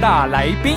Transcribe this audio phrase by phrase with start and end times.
[0.00, 0.76] 大来宾，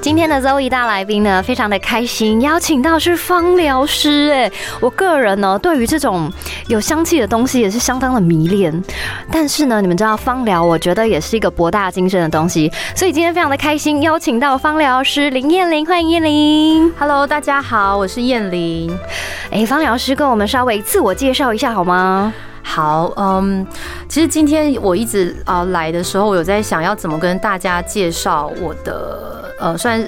[0.00, 4.30] 今天的周一大来宾呢，非常的开心，邀请到是芳疗师。
[4.32, 6.30] 哎，我个人呢，对于这种
[6.68, 8.72] 有香气的东西也是相当的迷恋。
[9.32, 16.92] 但是呢，你们知道芳疗，我觉得也是一个博大精深的东西，所以今天非常的开心，邀请到芳疗师林燕玲，欢迎燕玲。
[16.96, 18.96] Hello，大家好，我是燕玲。
[19.50, 22.32] 哎，芳疗师跟我们稍微自我介绍一下好吗？
[22.62, 23.66] 好，嗯，
[24.08, 30.00] 其实今天我一直啊来的时候，我有在想要怎么跟大家介绍我的呃，算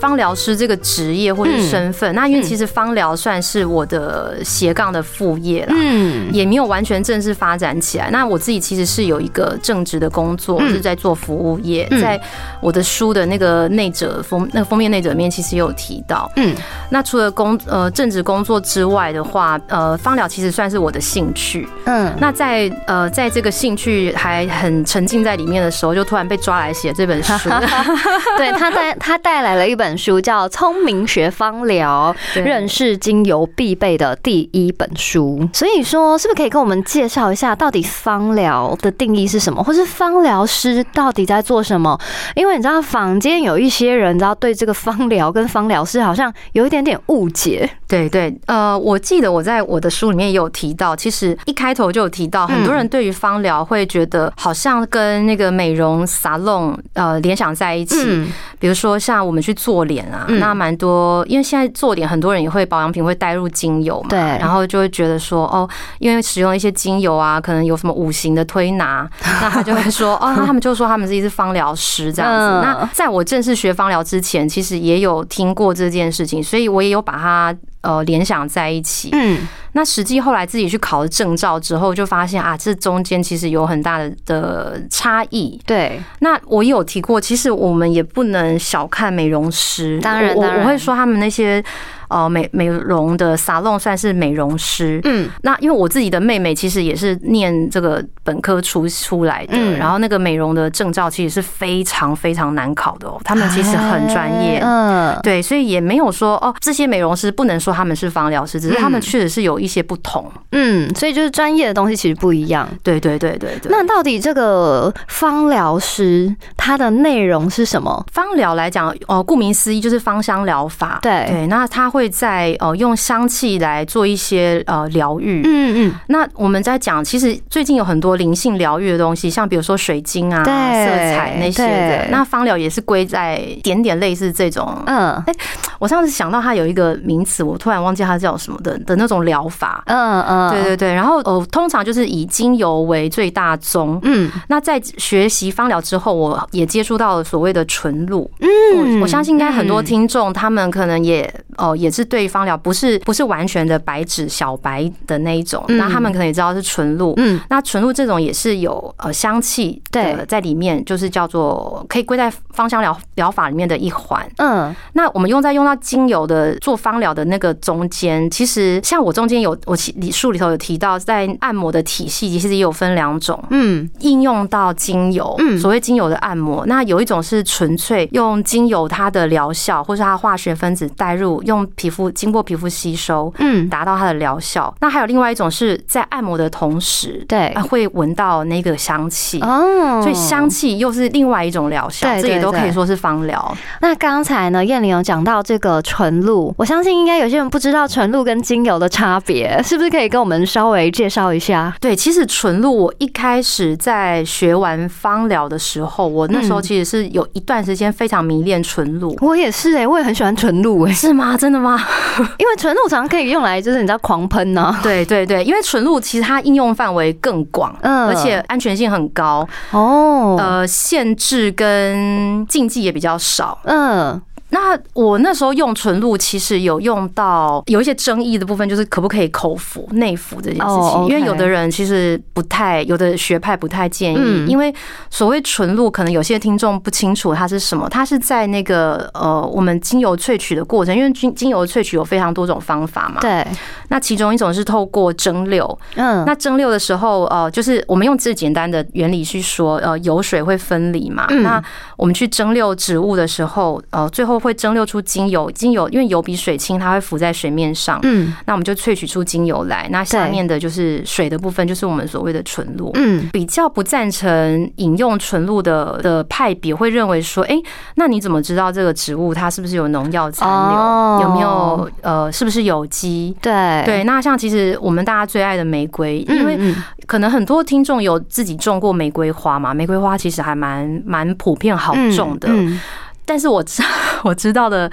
[0.00, 2.14] 芳疗师这个职业或者身份。
[2.14, 5.74] 那因为其实芳疗算是我的斜杠的副业啦。
[5.76, 8.10] 嗯，也没有完全正式发展起来。
[8.10, 11.88] 那我自己其实是有一个正职的工作，嗯是在做服务业。
[11.90, 12.20] 嗯在
[12.60, 16.30] 我的书的那个内者封那个封面内者里面，其实也有提到。
[16.36, 16.54] 嗯，
[16.90, 21.66] 那除了工呃正职工作之外的话，呃，芳疗其实算是我的兴趣。
[21.84, 27.32] 嗯，那在呃在这个兴趣还很沉浸在里面的时候，就突然被抓来写这本书。
[28.36, 35.40] 对他带他带来了一本书，叫《聪明学芳疗：认识精油必备的第一本书》。
[35.56, 41.98] 所以说，是不是可以跟我们介绍一下，到底芳疗的定义是什么，或是芳疗师到底在做什么？
[42.34, 47.68] 因为你知道，坊间有一些人，你知道对这个芳疗跟芳疗师好像有一点点误解。
[47.88, 69.08] 对对，呃，我记得我在我的书里面也有提到，其实一开头就有提到，很多人对于芳疗会觉得好像跟那个美容沙龙呃联想在一起，嗯比如说像我们去做脸啊，嗯那蛮多，因为现在做脸很多人也会保养品会带入精油嘛，对然后就会觉得说哦，因为使用一些精油啊，可能有什么五行的推拿，
[69.40, 72.38] 那他就会说哦，那他们就说他们自己是芳疗师这样子。
[72.38, 77.56] 嗯那在我正式学芳疗之前，其实也有听过这件事情，所以我也有把它。
[77.82, 79.10] 呃，联想在一起。
[79.12, 85.58] 嗯那实际后来自己去考了证照之后，就发现啊，这中间其实有很大的的差异。
[85.64, 89.96] 对，那我有提过，其实我们也不能小看美容师。
[89.96, 91.64] 我当然当然我会说他们那些
[92.12, 95.00] 呃美美容的沙龙算是美容师。
[95.04, 104.60] 嗯那因为我自己的妹妹其实也是念这个本科出出来的，嗯然后那个美容的证照其实是非常非常难考的哦，他们其实很专业。
[104.62, 110.30] 嗯，对，所以也没有说哦，这些美容师不能说他们是芳疗师，只是他们确实是有一些不同。
[110.52, 112.68] 嗯，所以就是专业的东西其实不一样。
[112.82, 113.70] 对对对对对。
[113.70, 118.04] 那到底这个芳疗师它的内容是什么？
[118.12, 120.98] 芳疗来讲，哦，顾名思义就是芳香疗法。
[121.02, 125.42] 对对，那他会在呃用香气来做一些呃疗愈。
[125.44, 132.08] 嗯嗯，那我们在讲，其实最近有很多灵性疗愈的东西，像比如说水晶啊、色彩那些的。
[132.10, 134.76] 那芳疗也是归在点点类似这种。
[134.86, 135.34] 嗯哎
[135.78, 139.82] 我上次想到它有一个名词，我突然忘记它叫什么的的那种疗法。
[139.86, 143.98] 嗯嗯，对对对，然后呃，通常就是以精油为最大宗。
[144.04, 148.30] 嗯那在学习芳疗之后，我也接触到了所谓的纯露。
[148.38, 157.12] 嗯我我相信应该很多听众他们可能也哦也是对芳疗不是不是完全的白纸小白的那一种，嗯那他们可能也知道是纯露。
[157.18, 164.26] 嗯那纯露这种也是有呃香气对的在里面，就是叫做可以归在芳香疗疗法里面的一环。
[164.38, 184.72] 嗯那我们用在用到精油的做芳疗的那个中间，其实像我中间有我其书里头有提到，在按摩的体系其实也有分两种，嗯应用到精油，嗯所谓精油的按摩，那有一种是纯粹用精油它的疗效，或是它化学分子带入，用皮肤经过皮肤吸收，嗯，达到它的疗效。
[184.80, 189.40] 那还有另外一种是在按摩的同时，对啊，会闻到那个香气。
[189.40, 193.56] 哦，所以香气又是另外一种疗效，对这也都可以说是芳疗。
[193.80, 201.74] 那刚才呢，燕玲有讲到这个纯露，我相信应该有些人不知道纯露跟精油的差别， 是不是可以跟我们稍微介绍一下？
[201.80, 209.16] 对，其实纯露，我一开始在学完芳疗的时候，我那时候嗯其实是有一段时间非常迷恋纯露。
[209.20, 211.36] 我也是哎、我也很喜欢纯露哎、是吗？
[211.36, 211.78] 真的吗？
[212.38, 223.58] 因为纯露常常可以用来就是你知道狂喷呢、 对对对，因为纯露其实它应用范围更广，嗯而且安全性很高，哦，呃，限制跟禁忌也比较少。
[223.64, 224.20] 嗯
[224.62, 231.08] 那我那时候用纯露，其实有用到有一些争议的部分，就是可不可以口服、内服这件事哦情。
[231.08, 234.72] 因为有的人其实不太，有的学派不太建嗯议，因为
[235.10, 237.88] 所谓纯露，可能有些听众不清楚它是什么。
[237.88, 243.20] 它是在那个呃，我们精油萃取的过程，因为精精油萃取有非常多种方法嘛。
[243.20, 243.44] 对，
[243.88, 251.26] 那其中一种是透过蒸馏，嗯，那蒸馏的时候，呃，就是我们用最简单的原理去说，呃，油水会分离嘛。
[251.30, 251.62] 嗯那
[251.96, 255.50] 我们去蒸馏植物的时候，呃，最后会蒸馏出精油。
[255.50, 257.98] 精油因为油比水轻，它会浮在水面上。
[258.02, 259.88] 嗯那我们就萃取出精油来。
[259.90, 262.90] 那下面的就是水的部分，就是我们所谓的纯露。
[262.94, 267.56] 嗯，比较不赞成饮用纯露的的派别会认为说，哎、
[267.96, 270.78] 那你怎么知道这个植物它是不是有农药残留？
[270.78, 273.36] 哦有没有呃，是不是有机？
[273.40, 276.58] 对对，那像其实我们大家最爱的玫瑰，因为
[277.06, 282.48] 可能很多听众有自己种过玫瑰花嘛，玫瑰花其实还蛮蛮普遍好种的。
[282.48, 282.80] 嗯嗯
[283.24, 283.88] 但是我知道
[284.24, 284.90] 我知道的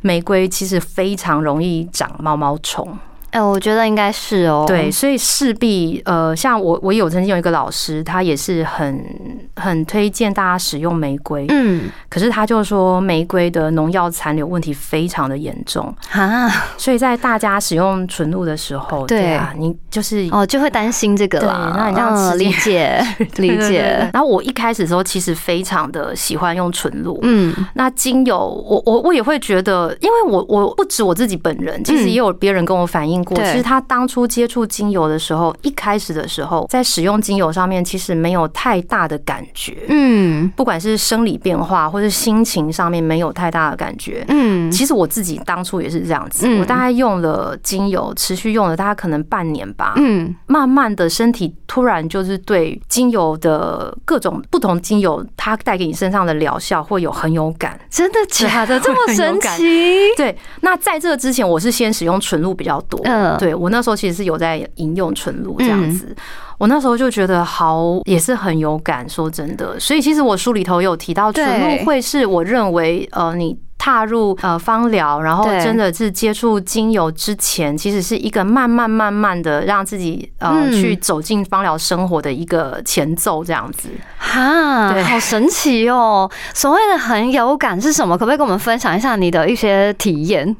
[0.00, 2.98] 玫瑰其实非常容易长毛毛虫。
[3.32, 9.04] 哎，我觉得应该是哦，对，所以势必呃，像我我有曾经有一个老师，他也是很
[9.56, 21.74] 很推荐大家使用玫瑰，嗯，可是他就说玫瑰的农药残留问题非常的严重，啊，所以在大家使用纯露的时候，对啊，你就是哦，就会担心这个对啦。
[21.74, 23.02] 那你这样嗯理解
[23.36, 27.54] 理解，然后我一开始的时候其实非常的喜欢用纯露，嗯。
[27.74, 39.76] 那精油我我我也会觉得，因为我我不止我自己本人，其实也有别人跟我反映过，其实他当初接触精油的时候，一开始的时候在使用精油上面，其实没有太大的感觉。
[39.88, 57.78] 嗯不管是生理变化或是心情上面没有太大的感觉，嗯，其实我自己当初也是这样子，嗯我大概用了精油，持续用了大概可能半年吧，嗯慢慢的身体突然就是对精油的各种不同精油，它带给你身上的疗效会有很有感。
[57.90, 58.78] 真的假的？
[58.80, 59.62] 这么神奇？
[60.16, 63.00] 对，那在这之前，我是先使用纯露比较多。
[63.12, 66.14] 嗯对我那时候其实是有在饮用纯露这样子。
[66.58, 69.08] 我那时候就觉得好，也是很有感。
[69.08, 73.58] 说真的，所以其实我书里头有提到，纯露会是我认为呃你。
[73.84, 83.88] 踏入呃芳疗，然后真的是接触精油之前，其实是一个慢慢慢慢的让自己呃嗯去走进芳疗生活的一个前奏，这样子。
[84.16, 86.30] 哈，对好神奇哦！
[86.54, 88.16] 所谓的很有感是什么？
[88.16, 90.56] 可不可以跟我们分享一下你的一些体验？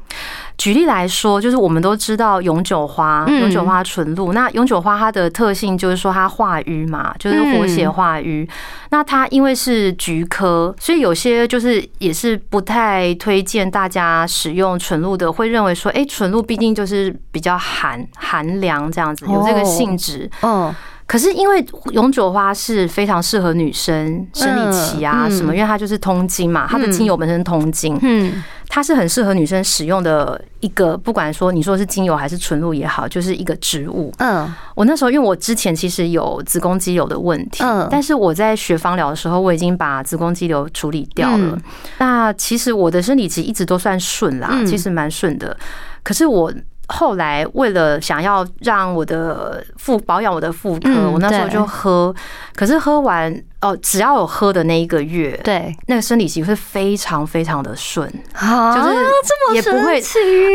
[0.57, 3.41] 举例来说，就是我们都知道永久花，嗯。
[3.41, 4.33] 永久花纯露。
[4.33, 8.47] 那永久花它的特性就是说它化瘀嘛，就是活血化瘀。
[8.91, 20.29] 那它因为是菊科，所以有些就是也是不太推荐大家使用纯露的，会认为说，哎，纯露毕竟就是比较寒寒凉这样子，有这个性质。
[20.41, 20.73] 嗯。
[21.05, 25.31] 可是因为永久花是非常适合女生生理期啊嗯。
[25.31, 28.41] 什么，因为它就是通经嘛，它的精油本身通经，嗯
[28.75, 34.11] 它是很适合女生使用的一个，不管说你说是精油还是纯露也好，就是一个植物。
[34.17, 41.61] 嗯我那时候因为我之前其实有子宫肌瘤的问题，嗯但是我在学芳疗的时候，我已经把子宫肌瘤处理掉了嗯。
[41.99, 45.55] 那其实我的生理期一直都算顺啦，嗯其实蛮顺的。
[46.01, 46.51] 可是我。
[46.87, 52.13] 后来为了想要让我的妇保养我的妇科，嗯我那时候就喝，
[52.55, 53.33] 可是喝完
[53.63, 55.73] 哦，只要有喝的那一个月，对。
[55.87, 60.01] 那个生理期会非常非常的顺，啊，就是这么也不会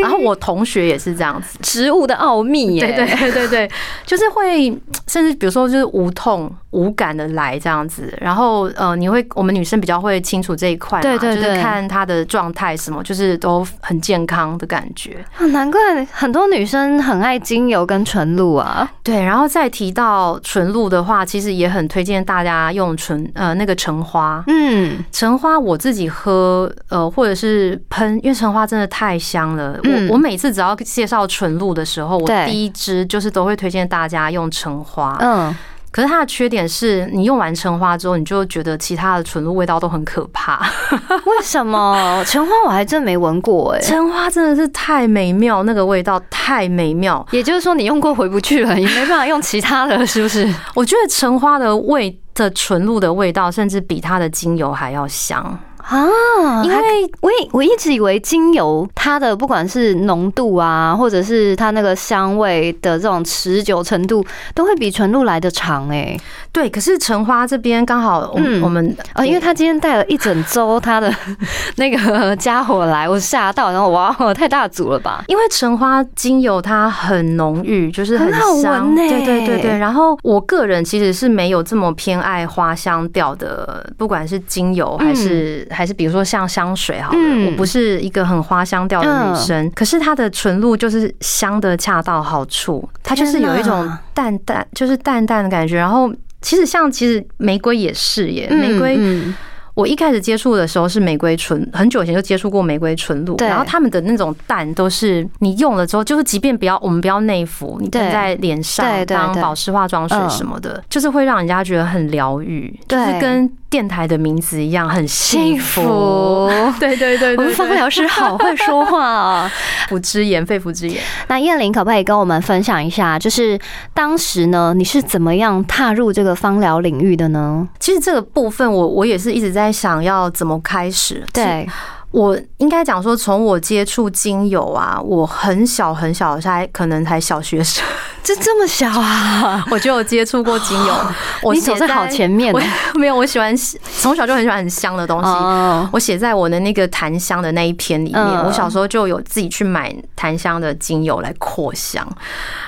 [0.01, 3.71] 然后我同学也是这样子，植物的奥秘耶，对对对对对，
[4.05, 4.69] 就是会
[5.07, 15.25] 甚至比如说就是无痛无感的来这样子，然后呃，你会我们女生比较会清楚这一块嘛，对对对就是看她的状态什么，就是都很健康的感觉。
[15.37, 15.79] 啊难怪
[16.11, 18.89] 很多女生很爱精油跟纯露啊。
[19.03, 24.43] 对，然后再提到纯露的话，其实也很推荐大家用纯呃那个橙花。
[24.47, 29.79] 嗯橙花我自己喝，呃，或者是喷，因为橙花真的太香了。
[29.83, 35.15] 嗯我我每次只要介绍纯露的时候，我第一支就是都会推荐大家用橙花。
[35.21, 35.55] 嗯，
[35.91, 40.59] 可是它的缺点是你用完橙花之后，你就觉得其他的纯露味道都很可怕。
[41.25, 43.79] 为什么橙花我还真没闻过哎？
[43.81, 47.25] 橙花真的是太美妙，那个味道太美妙。
[47.31, 50.47] 也就是说你用过回不去了， 也没办法用其他的，是不是？
[50.75, 55.59] 我觉得橙花的味的纯露的味道，甚至比它的精油还要香。
[55.89, 66.15] 啊，因为我以我一直以为精油它的不管是浓度啊，或者是它那个香味的这种持久程度，都会比纯露来的长哎、
[66.51, 71.11] 对，可是橙花这边刚好我们、嗯我们啊，因为他今天带了一整周他的
[71.77, 75.23] 那个家伙来，我吓到，然后哇，太大组了吧？
[75.27, 79.77] 因为橙花精油它很浓郁，就是很好闻香，欸对对对对。
[79.77, 95.77] 然后我个人其实是没有这么偏爱花香调的，不管是精油还是、嗯还是比如说像香水好了，嗯我不是一个很花香调的女生，可是它的纯露就是香的恰到好处，它就是有一种淡淡，就是淡淡的感觉。
[95.77, 98.97] 然后其实像其实玫瑰也是耶，玫瑰。
[98.99, 99.33] 嗯
[99.79, 116.49] 我一开始接触的时候是玫瑰纯，很久以前就接触过玫瑰纯露，然后他们的那种淡都是你用了之后，就是即便不要我们不要内服，你对喷在脸上当保湿化妆水嗯什么的，就是会让人家觉得很疗愈，就是跟电台的名字一样，很幸幸福。
[116.79, 119.51] 对对对对我们芳疗师好会说话啊。
[119.89, 121.01] 腑之言，肺腑之言。
[121.27, 123.57] 那燕玲可不可以跟我们分享一下，就是
[123.93, 127.67] 当时呢，你是怎么样踏入这个芳疗领域的呢？
[127.79, 131.25] 其实这个部分我我也是一直在想要怎么开始。
[131.33, 131.67] 对，
[132.11, 137.83] 我应该讲说，从我接触精油啊，我很小很小，才可能才小学生，
[138.29, 139.65] 这这么小啊？
[139.71, 140.95] 我就有接触过精油。
[141.41, 142.61] 我你走在好前面我
[142.93, 143.55] 没有，我喜欢
[143.97, 145.27] 从小就很喜欢很香的东西。
[145.27, 152.07] 哦，我写在我的那个檀香的那一篇里面，嗯我小时候就有自己去买檀香的精油来扩香。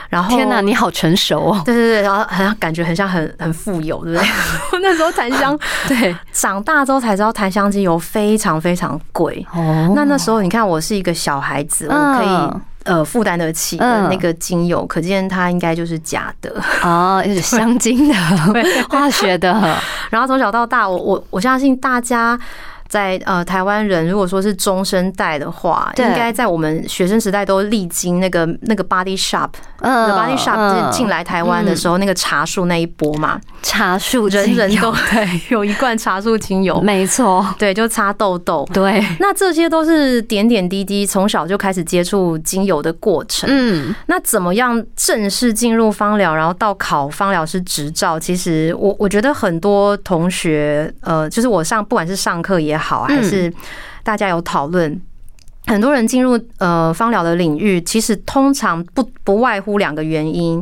[0.09, 1.61] 然后天哪，你好成熟哦。
[1.63, 4.27] 对对对，然后很像感觉很像很很富有，对不对？
[4.73, 9.45] 我 那时候檀香，对，长大之后才知道檀香精油非常非常贵。
[9.53, 16.53] 哦那那时候你看，我是一个小孩子，我嗯可以呃负担得起的那个精油，可见它应该就是假的。
[16.83, 18.13] 哦，就是香精的，
[18.89, 22.39] 化学的， 然后从小到大，我我我相信大家。
[22.91, 34.93] 在呃台湾人，如果说是中生代的话，应该在我们学生时代都历经那个那个 Body Shop，嗯那 Body Shop 就进来台湾的时候，那个茶树那一波嘛，茶树人人都
[35.47, 38.67] 有一罐茶树精油，没错，对，就擦痘痘。
[38.73, 43.49] 对，那这些都是点点滴滴，从小就开始接触精油的过程。
[43.49, 48.19] 嗯，那怎么样正式进入芳疗，然后到考芳疗师执照？
[48.19, 53.53] 其实我我觉得很多同学，呃，就是我上不管是上课也好，还是
[54.03, 54.99] 大家有讨论。
[55.67, 60.61] 很多人进入呃芳疗的领域，其实通常不不外乎两个原因，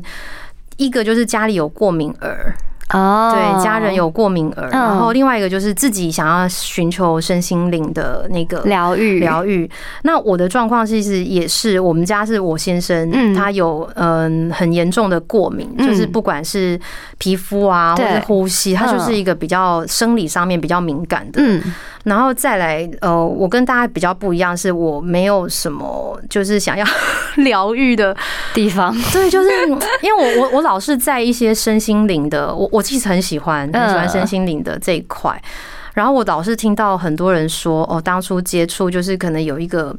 [0.75, 2.53] 一个就是家里有过敏儿，
[2.93, 4.71] 哦，对，家人有过敏儿，嗯。
[4.71, 9.67] 然后另外一个就是自己想要寻求身心灵的那个疗愈，疗愈。
[10.03, 13.33] 那我的状况其实也是，我们家是我先生，嗯。
[13.33, 15.87] 他有嗯很严重的过敏，嗯。
[15.87, 16.79] 就是不管是
[17.17, 21.41] 皮肤啊，或者是呼吸，他就是一个比较生理上面比较敏感的。
[22.03, 26.85] 嗯，然后再来，呃，我跟大家比较不一样，是我没有什么就是想要
[27.37, 28.15] 疗愈的
[28.53, 29.49] 地方， 对，就是
[30.01, 35.41] 因为我我我老是在一些身心灵的，我我其实很喜欢很喜欢身心灵的这一块。
[35.95, 39.93] 然后我老是听到很多人说，哦，当初接触就是可能有一个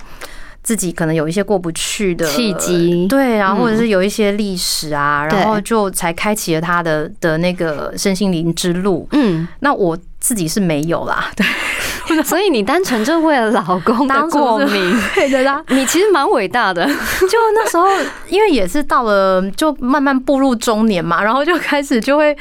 [0.62, 3.06] 自己可能有一些过不去的契机。
[3.06, 9.06] 对，然后或者嗯是有一些历史啊，然后就才开启了他的的那个身心灵之路。
[9.12, 11.44] 嗯，那我自己是没有啦，对，
[12.24, 15.62] 所以你单纯就为了老公的当过敏，对的啦。
[15.68, 17.86] 你其实蛮伟大的，就那时候，
[18.28, 22.36] 因为也是到了就慢慢步入中年嘛，然后就开始就会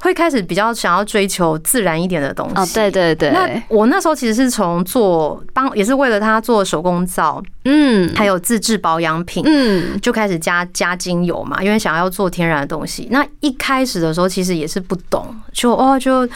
[0.00, 2.54] 会开始比较想要追求自然一点的东西。
[2.56, 13.08] 哦，对对对，那我那时候其实是从做帮，也是为了他做手工皂，嗯，还有自制保养品，嗯，就开始加加精油嘛，因为想要做天然的东西。
[13.10, 16.28] 那一开始的时候其实也是不懂，就哦就。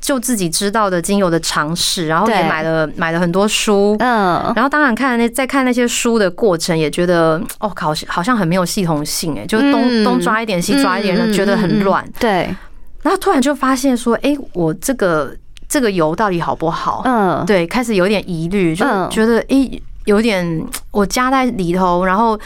[0.00, 10.04] 就自己知道的精油的尝试，然后也买了买了很多书，嗯，然后当然看那在看那些书的过程，也觉得哦，好像好像很没有系统性哎，就东嗯。
[10.04, 12.04] 东抓一点西抓一点的，觉得很乱。
[12.18, 12.54] 对，
[13.02, 15.36] 然后突然就发现说，哎，我这个
[15.68, 17.02] 这个油到底好不好？
[17.04, 19.08] 嗯，对，开始有点疑虑，就嗯。
[19.10, 19.70] 觉得哎
[20.06, 22.38] 有点我加在里头，然后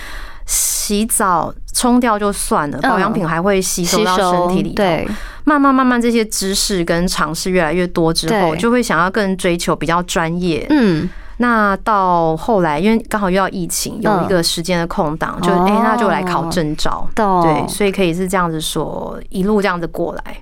[0.47, 4.77] 洗澡冲掉就算了，嗯保养品还会吸收到身体里头。
[4.77, 5.09] 对，
[5.45, 10.67] 慢慢慢慢这些知识跟尝试越来越多之后，就会想要更追求比较专业。
[10.71, 11.09] 嗯，
[11.39, 17.09] 那到后来，因为刚好遇到疫情，有一个时间的空档，就哦哎、那就来考证照。
[17.15, 20.37] 对，所以可以是这样子说，一路这样子过来。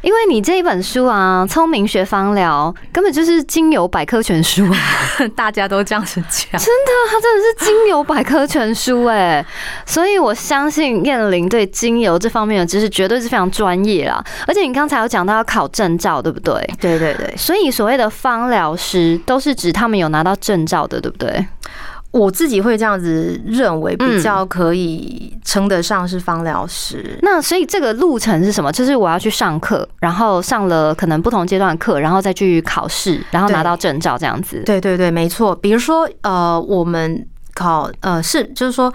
[0.00, 4.78] 因为你这一本书啊，《聪明学芳疗》根本就是精油百科全书啊，
[5.36, 9.44] 大家都这样子讲，真的它真的是精油百科全书哎，
[9.86, 14.22] 所以我相信燕玲对精油这方面的知识绝对是非常专业啦。
[14.46, 16.54] 而且你刚才有讲到要考证照，对不对？
[16.80, 21.46] 对对对，所以所谓的芳疗师都是指他们有拿到证照的，对不对？
[22.12, 27.18] 我自己会这样子认为，嗯比较可以称得上是芳疗师。
[27.22, 28.70] 那所以这个路程是什么？
[28.70, 34.62] 就是我要去上课，然后上了可能不同阶段的课，然后再去考试，然后拿到证照这样子。
[34.64, 35.54] 对对对，没错。
[35.56, 38.92] 比如说，呃，我们考呃是就是说。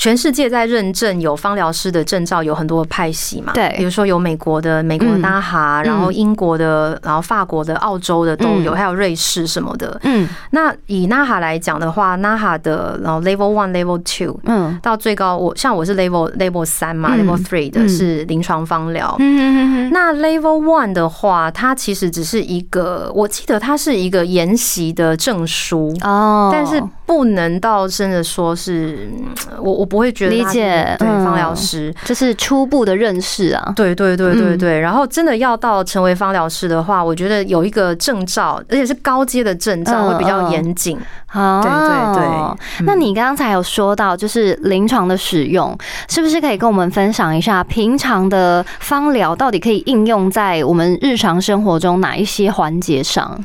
[0.00, 3.70] 全世界在认证有芳疗师的证照有很多派系嘛，对。
[3.76, 5.20] 比如说有美国的美国的嗯。
[5.20, 8.76] NAHA，、然后英国的，然后法国的、澳洲的都有，嗯。
[8.76, 10.00] 还有瑞士什么的。
[10.04, 10.26] 嗯。
[10.52, 14.78] 那以 NAHA 来讲的话，NAHA 的然后 Level One、Level Two 嗯。
[14.82, 17.18] 到最高，我像我是 Level Level 三嘛、嗯。
[17.18, 17.88] l e v e l Three 的嗯。
[17.90, 19.14] 是临床芳疗。
[19.18, 29.26] 嗯那 Level One 的话，它其实只是一个，我记得它是一个研习的证书，哦，但是不能到真的说是，嗯
[29.60, 31.92] 我我不会觉得理解嗯对芳疗师。
[32.04, 33.72] 这是初步的认识啊。
[33.74, 40.96] 对对对对嗯对，然后真的要到成为方疗师的话，我觉得有一个证照，而且是高阶的证照，嗯会比较嗯严谨。
[41.32, 42.24] 哦，对对
[42.78, 45.76] 对那你刚才有说到，就是临床的使用，
[46.08, 53.38] 是不是可以跟我们分享一下，平常的方疗到底可以应用在我们日常生活中哪一些环节上？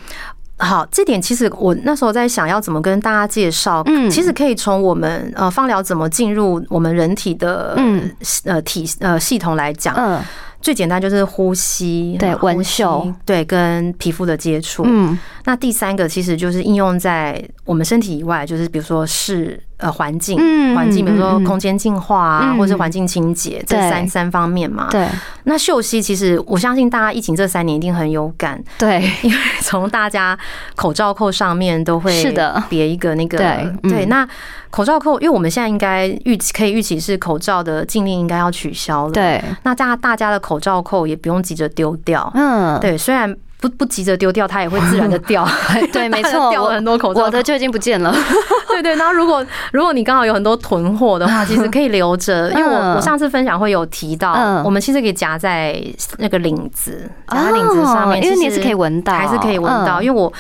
[0.58, 4.10] 好，这点其实我那时候在想要怎么跟大家介绍，嗯。
[4.10, 8.10] 其实可以从我们呃放疗怎么进入我们人体的嗯。
[8.46, 10.22] 呃体呃系统来讲，嗯。
[10.62, 14.84] 最简单就是呼吸，对然后呼闻嗅，对，跟皮肤的接触。
[14.86, 15.20] 嗯。
[15.44, 22.58] 那第三个其实就是应用在我们身体以外，就是比如说是呃环境，嗯环境，比如说空间净化啊，嗯。
[22.58, 24.88] 或者是环境清洁，这三三方面嘛。
[24.90, 25.08] 对。
[25.44, 30.38] 那秀熙其实我相信大家疫情这三年一定很有感，对，因为从大家
[30.76, 32.64] 口罩扣上面都会是的。
[32.70, 33.48] 别一个那个对
[33.84, 33.92] 嗯。
[33.92, 34.28] 对，那
[34.72, 45.48] 口罩扣，因为我们现在应该预期可以预期是口罩的禁令应该要取消了，，对，那大大家的口罩扣也不用急着丢掉，嗯，对，虽然不不急着丢掉，它也会自然的掉，
[45.92, 47.22] 对，没错，掉了很多口罩。
[47.22, 48.14] 扣，我的就已经不见了。
[48.68, 52.96] 对对，然后如果如果你刚好有很多囤货的话，其实可以留着，因为我嗯。
[52.96, 55.82] 我上次分享会有提到嗯，我们其实可以夹在
[56.18, 60.02] 那个领子，夹在领子上面，哦因为你也是可以闻到还是可以闻到。
[60.02, 60.04] 嗯。
[60.04, 60.32] 因为我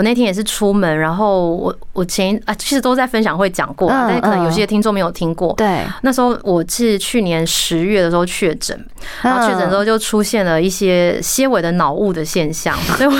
[0.00, 5.52] 我那天也是出门，然后我我前一啊其实都在分享会讲过，嗯但是可能有些听众没有听过。
[5.58, 8.86] 对，那时候我是去年十月的时候确诊，
[9.20, 13.14] 然后确诊之后就出现了一些些微的脑雾的现象，所以我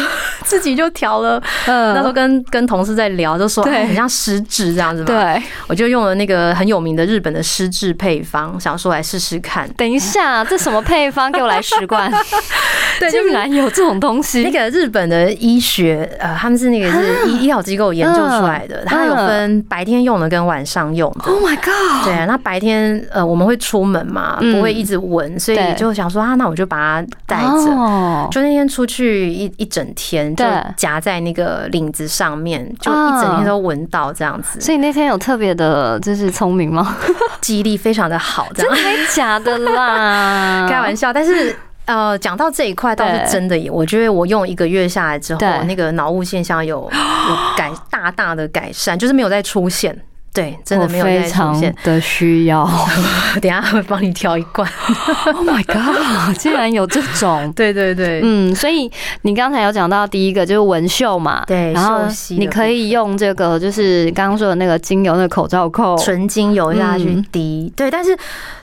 [0.51, 1.41] 自己就调了。
[1.67, 5.07] 嗯那时候跟跟同事在聊，就说很像失智这样子嘛。
[5.07, 9.69] 对，我就用了那个很有名的日本的失智配方，想说来试试看。
[9.75, 11.31] 等一下，这什么配方？
[11.31, 12.11] 给我来十罐。
[12.99, 14.43] 对 竟然有这种东西。
[14.43, 21.31] 那个日本的医学，呃，他们是那个是医医疗机构研究出来的，它有分白天用的跟晚上用的。
[21.31, 22.05] Oh my god！
[22.05, 27.71] 对啊，那白天呃我们会出门嘛，嗯不会一直闻，所以对就想说啊，那我就把它带着。
[27.71, 36.97] 哦就那天出去一一整天，就夹在那个领子上面，就一整天都闻到这样子，所以那天有特别的，就是聪明吗？
[37.41, 38.77] 记忆力非常的好，真的
[39.15, 40.67] 假的啦？
[40.71, 41.57] 开玩笑，但是。
[41.87, 49.99] 呃，讲到这一块倒是真的耶，我觉得我用一个月下来之后，那个脑雾现象有有改大大的改善，就是没有再出现。
[50.33, 51.75] 对，真的没有我非常现。
[51.83, 52.65] 的需要。
[53.43, 54.69] 等一下会帮你挑一罐。
[55.27, 56.37] Oh my god！
[56.37, 57.53] 竟然有这种。
[57.57, 58.91] 对对对，嗯，所以
[59.23, 68.17] 你刚才有讲到第一个就是纹绣嘛，对然后你可以用这个就是刚刚说的那个精油那个口罩扣，纯精油下去嗯滴，对，但是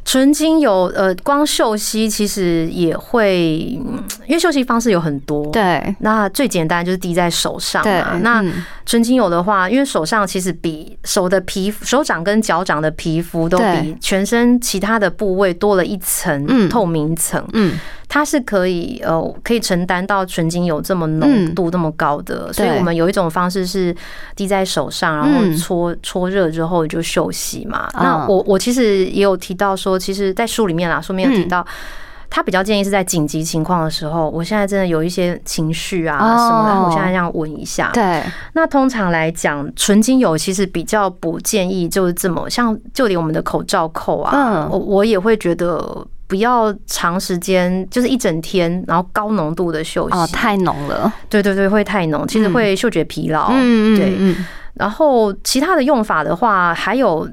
[0.08, 5.52] 纯精油呃，光嗅吸其实也会，嗯因为嗅吸方式有很多。。
[5.52, 17.78] 对那最简单就是滴在手上对嘛。，那嗯纯精油的话，因为手上其实比手的皮肤、手掌跟脚掌的皮肤都比全身其他的部位多了一层嗯透明层，嗯
[18.10, 23.96] 它是可以呃可以承担到纯精油这么浓度这么高的，所以我们有一种方式是
[24.36, 25.56] 滴在手上，然后嗯。
[25.58, 27.80] 搓搓热之后就休息嘛。
[27.94, 28.04] 啊。
[28.04, 31.50] 那我我其实也有提到说，其实，在书里面啦，书里面有提嗯。
[31.50, 31.66] 到。
[32.30, 36.36] 他比较建议是在紧急情况的时候，我现在真的有一些情绪啊哦。
[36.38, 37.90] 什么的，我现在这样闻一下。
[37.94, 38.22] 对。
[38.52, 44.70] 那通常来讲，纯精油其实比较不建议就是这么像，就连我们的口罩扣啊，嗯。
[44.70, 50.16] 我我也会觉得不要长时间，就是一整天，然后高浓度的嗅息。
[50.16, 53.50] 哦，太浓了，对对对，会太浓，其实会嗅觉疲劳。
[53.52, 54.16] 嗯对。
[54.18, 57.28] 嗯然后其他的用法的话，还有。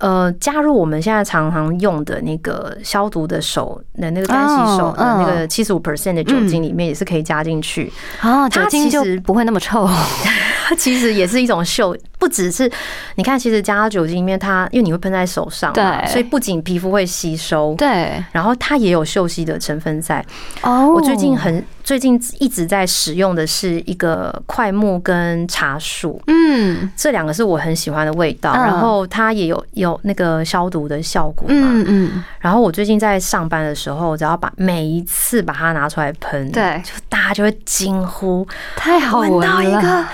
[0.00, 7.92] 呃，加入我们现在常常用的那个消毒的手的那个干洗手的那个七十五 percent 的酒精里面，也是可以加进去。
[8.18, 9.86] 啊，酒它精就不会那么臭，
[10.70, 12.70] 它 其实也是一种秀，不只是
[13.16, 16.06] 你看，其实加到酒精里面，它因为你会喷在手上嘛，对。
[16.08, 18.24] 所以不仅皮肤会吸收，对。
[18.30, 20.24] 然后它也有嗅吸的成分在。
[20.62, 20.92] 哦。
[20.94, 26.22] 我最近很最近一直在使用的是一个快木跟茶树。
[26.28, 26.88] 嗯。
[26.96, 28.62] 这两个是我很喜欢的味道，嗯。
[28.62, 31.54] 然后它也有有那个消毒的效果嘛。
[31.56, 36.80] 嗯嗯，然后我最近在上班的时候，只要把每一次把它拿出来喷，对。
[36.84, 40.08] 就大家就会惊呼，太好闻闻到一个了，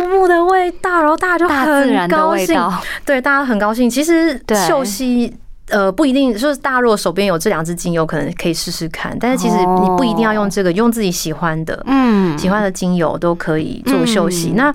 [0.00, 2.56] 树木的味道，然后大家就很高兴，
[3.04, 3.88] 对，大家很高兴。
[3.88, 5.32] 其实对嗅吸
[5.68, 9.16] 呃，不一定，就是大家如果手边有这两支精油，可能可以试试看。
[9.20, 14.54] 但是其实你不一定要用这个，用自己喜欢的，嗯，喜欢的精油都可以做休息。
[14.56, 14.74] 那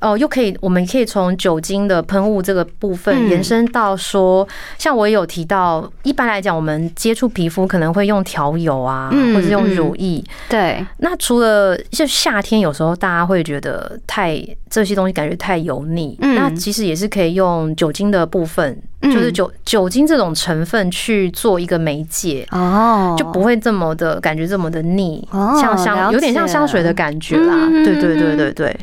[0.00, 4.46] 哦，又可以，我们可以从酒精的喷雾这个部分延伸到说，
[4.78, 10.22] 像我也有提到，一般来讲，我们接触皮肤可能会用调油啊，或者用乳液。
[10.48, 10.84] 对。
[10.98, 25.26] 那除了就夏天，有时候大家会觉得太这些东西感觉太油腻，那其实也是可以用酒精的部分，就是酒酒精这种成分去做一个媒介哦，就不会这么的感觉这么的腻，
[25.60, 27.66] 像香有点像香水的感觉啦。
[27.84, 28.76] 对对对对对。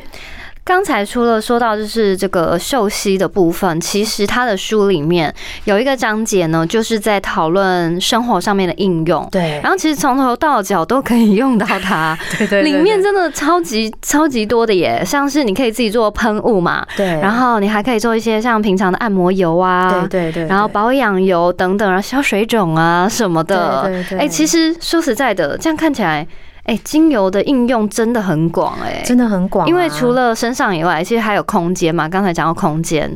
[0.64, 5.32] 刚才除了说到就是这个秀熙的部分，其实他的书里面
[5.64, 9.28] 有一个章节呢，就是在讨论生活上面的应用。
[9.30, 12.18] 对，然后其实从头到脚都可以用到它。
[12.38, 23.82] 对对，里面真的超级超级多的耶，像是你可以自己做喷雾嘛，对，然后你还可以做一些像平常的按摩油啊，对对对，然后保养油等等，然后消水肿啊什么的。
[23.84, 26.26] 对对，哎，其实说实在的，这样看起来。
[26.64, 29.68] 哎，精油的应用真的很广哎，真的很广。
[29.68, 32.08] 因为除了身上以外，其实还有空间嘛。
[32.08, 33.08] 刚才讲到空间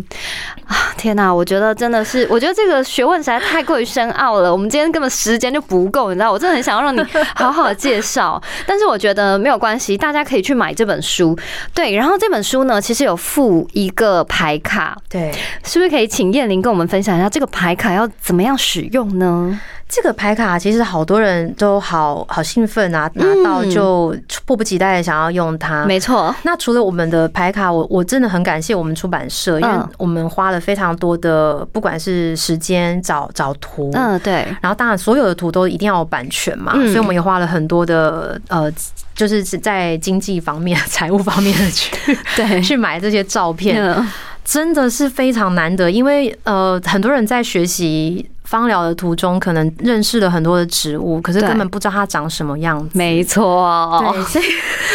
[0.66, 4.52] 啊，天哪，我觉得真的是，我觉得这个学问实在太过于深奥了。
[4.52, 7.00] 我们今天根本时间就不够，你知道，我真的很想要让你
[7.36, 8.42] 好好介绍。
[8.66, 11.38] 但是我觉得没有关系，大家可以去买这本书。
[11.72, 14.98] 对，然后这本书呢，其实有附一个牌卡。
[15.08, 15.32] 对，
[15.64, 19.60] 是不是可以请燕玲跟我们分享一下这个牌卡要怎么样使用呢？
[19.88, 25.86] 这个牌卡其实好多人都好好兴奋啊，拿到就迫不及待的想要用它。
[25.86, 38.70] 没错，那除了我们的牌卡，我我真的很感谢我们出版社，因为我们花了非常多的不管是时间找找图，嗯对，然后当然所有的图都一定要有版权嘛，所以我们也花了很多的呃，
[39.14, 41.96] 就是在经济方面、财务方面的去
[42.36, 42.60] 对。
[42.68, 43.82] 去买这些照片，
[44.44, 48.28] 真的是非常难得，因为呃很多人在学习。
[48.48, 52.96] 芳疗的途中，可能认识了很多的植物，可是根本不知道它长什么样子。
[52.96, 54.44] 没错，对， 所以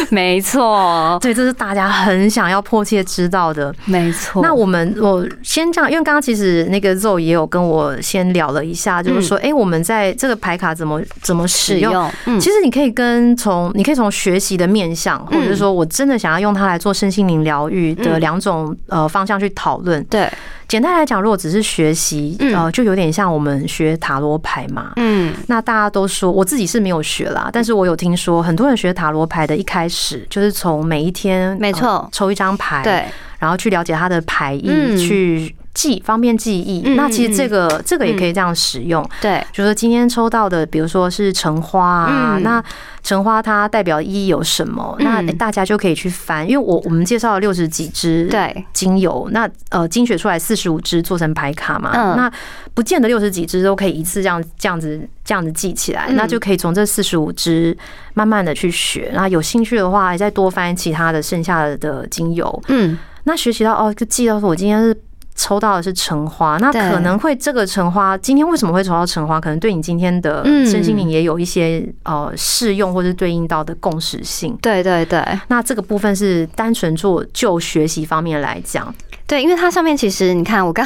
[0.10, 3.72] 没错， 对，这是大家很想要迫切知道的。
[3.86, 4.42] 没错。
[4.42, 12.12] 那我们我先这样，因为刚刚其实那个肉也有跟我先聊了一下，就是说，哎，我们在这个牌卡怎么怎么使用？
[12.26, 20.04] 嗯，其实你可以跟从你可以从学习的面向，或者是说我真的想要用它来做身心灵疗愈的两种呃方向去讨论。
[20.06, 20.28] 对。
[20.68, 24.94] 简单来讲，如果只是学习，呃，就有点像我们学塔罗牌嘛。
[24.96, 33.06] 嗯，那大家都说，我自己是没有学啦，但是我有听说很多人学塔罗牌的，一开始就是从每一天，没错，抽一张牌，对，
[33.40, 35.56] 然后去了解它的牌意，去。
[35.74, 39.04] 记方便记忆，那其实这个这个也可以这样使用。
[39.20, 42.64] 对，就说今天抽到的，比如说是橙花啊，那
[43.02, 44.96] 橙花它代表意义有什么？
[45.00, 48.66] 那大家就可以去翻，因为我我们介绍了六十几支对。
[48.72, 52.32] 精油，那呃精选出来四十五支做成牌卡嘛，那
[52.76, 57.76] 不见得六十几支都可以一次这样这样子这样子记起来，那就可以从这四十五支
[58.14, 62.64] 慢慢的去学，然后有兴趣的话再多翻其他的剩下的精油。
[62.68, 64.96] 嗯，那学习到哦，就记到说我今天是。
[65.36, 69.42] 抽到的是橙花，那可能会这个橙花今天为什么会抽到橙花？
[69.42, 74.58] 可能对你今天的身心灵也有一些呃适用或者对应到的共识性。
[74.62, 78.94] 对对对，那这个部分是单纯做就学习方面来讲。
[79.26, 80.86] 对，因为它上面其实你看，我刚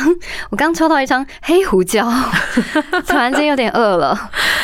[0.51, 2.07] 我刚抽到一张黑胡椒，
[3.05, 4.17] 突然间有点饿了。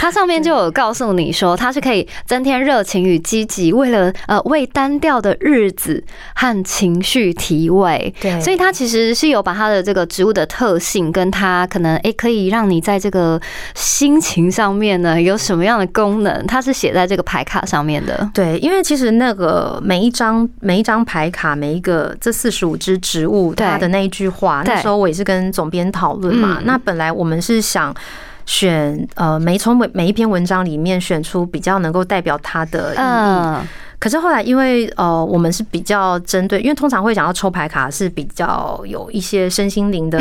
[0.03, 6.03] 它上面就有告诉你说，它是可以增添热情与积极，为了呃为单调的日子
[6.35, 8.13] 和情绪提味。
[8.19, 13.39] 对，所以它其实是有把它的这个植物的特性，跟它可能哎可以让你在这个
[13.75, 18.29] 心情上面呢有什么样的功能，它是写在这个牌卡上面的。
[18.33, 23.55] 对，因为其实那个每一张每一张牌卡，每一个这四十五只植物。
[23.55, 26.59] 它的那一句话，那时候我也是跟总编讨论嘛。
[26.65, 27.95] 那本来我们是想
[28.45, 33.67] 选呃，每从每每一篇文章里面选出比较能够代表他的意义。
[33.99, 40.19] 可是后来因为呃，我们是比较针对，因为通常会想要抽牌卡是比较有一些身心灵的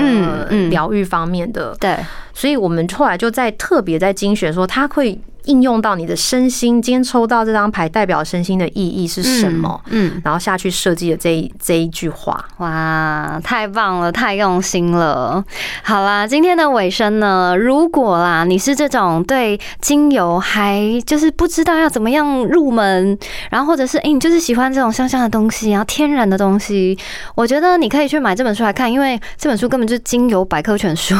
[0.70, 1.96] 疗愈方面的，对，
[2.34, 5.20] 所以我们后来就在特别在精选说他会。
[5.46, 9.80] 应用到你的身心，今天抽到这张牌代表身心的意义是什么？
[9.86, 15.44] 嗯，然后下去设计的这一这一句话，哇，太棒了，太用心了。
[15.82, 23.18] 好啦，今天的尾声呢，如果啦你是这种对精油还就是不知道要怎么样入门，
[23.50, 26.96] 然后或者是哎你就是喜欢这种香香的东西然后，天然的东西，
[27.34, 31.16] 我觉得你可以去买这本书来看，因为这本书根本就是精油百科全书，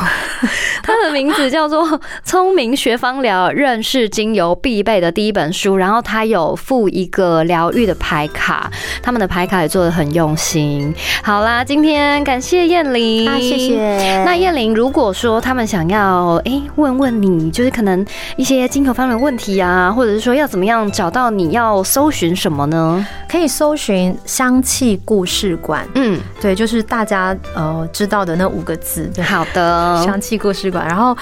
[0.84, 1.86] 它 的名字叫做
[2.24, 4.08] 《聪明学芳疗认识》。
[4.12, 8.70] 精油必备的第一本书，然后它有附一个疗愈的牌卡，
[9.02, 10.94] 他们的牌卡也做的很用心。
[11.24, 14.22] 好啦，今天感谢燕玲，啊，谢谢。
[14.24, 18.04] 那燕玲，如果说他们想要哎问问你，就是可能
[18.36, 23.06] 一些精油方面的问题啊，或者是说要怎么样找到你要搜寻什么呢？
[23.28, 30.91] 可以搜寻香气故事馆，嗯，对，就是大家呃知道的那五个字，好的，香气故事馆。
[30.92, 31.16] 然后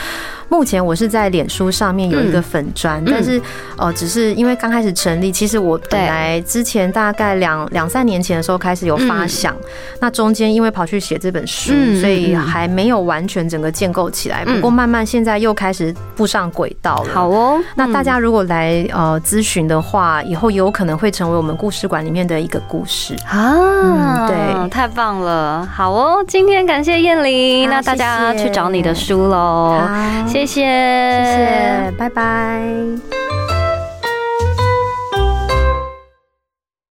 [0.50, 3.40] 目前我是在脸书上面有一个粉砖，但是
[3.78, 9.56] 呃，只是因为刚开始成立，其实我本来之前大概两两三年前的时候开始有发想，
[10.00, 14.44] 那中间因为跑去写这本书，所以还没有完全整个建构起来。
[14.44, 17.14] 不过慢慢现在又开始步上轨道了。
[17.14, 24.26] 好哦，那大家如果来呃咨询的话，以后有可能会成为我们故事馆里面的一个故事啊。
[24.26, 25.64] 对，太棒了。
[25.72, 29.78] 好哦，今天感谢燕玲，那大家去找你的书喽。
[29.78, 33.29] 好，谢谢，谢谢，拜拜。